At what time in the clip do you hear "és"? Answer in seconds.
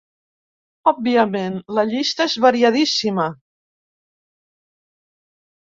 2.31-2.39